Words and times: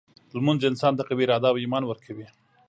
لمونځ 0.35 0.61
انسان 0.69 0.93
ته 0.97 1.03
قوي 1.07 1.23
اراده 1.25 1.47
او 1.51 1.57
ایمان 1.63 1.83
ورکوي. 1.87 2.27